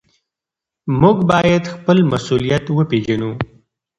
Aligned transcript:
موږ 1.01 1.17
بايد 1.29 1.63
خپل 1.73 1.97
مسؤليت 2.11 2.65
وپېژنو. 2.77 3.31